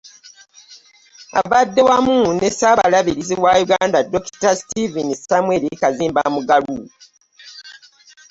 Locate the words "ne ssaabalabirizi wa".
2.39-3.51